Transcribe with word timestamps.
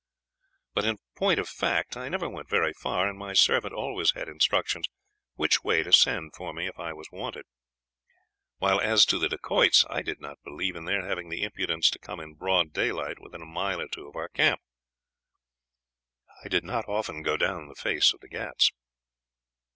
But 0.73 0.83
in 0.83 0.97
point 1.15 1.37
of 1.39 1.47
fact, 1.47 1.95
I 1.95 2.09
never 2.09 2.27
went 2.27 2.49
very 2.49 2.73
far, 2.73 3.07
and 3.07 3.19
my 3.19 3.33
servant 3.33 3.71
always 3.75 4.13
had 4.13 4.27
instructions 4.27 4.87
which 5.35 5.63
way 5.63 5.83
to 5.83 5.93
send 5.93 6.33
for 6.35 6.53
me 6.53 6.65
if 6.65 6.79
I 6.79 6.91
was 6.91 7.07
wanted; 7.11 7.45
while, 8.57 8.79
as 8.81 9.05
to 9.05 9.19
the 9.19 9.29
Dacoits, 9.29 9.85
I 9.91 10.01
did 10.01 10.19
not 10.19 10.41
believe 10.43 10.75
in 10.75 10.85
their 10.85 11.05
having 11.05 11.29
the 11.29 11.43
impudence 11.43 11.91
to 11.91 11.99
come 11.99 12.19
in 12.19 12.33
broad 12.33 12.73
daylight 12.73 13.19
within 13.19 13.43
a 13.43 13.45
mile 13.45 13.79
or 13.79 13.89
two 13.89 14.07
of 14.07 14.15
our 14.15 14.29
camp. 14.29 14.59
I 16.43 16.47
did 16.47 16.63
not 16.63 16.89
often 16.89 17.21
go 17.21 17.37
down 17.37 17.67
the 17.67 17.75
face 17.75 18.11
of 18.11 18.21
the 18.21 18.27
Ghauts. 18.27 18.71